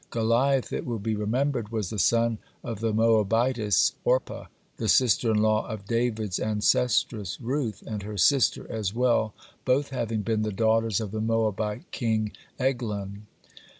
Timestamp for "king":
11.91-12.31